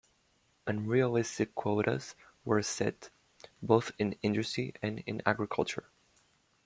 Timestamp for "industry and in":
4.23-5.21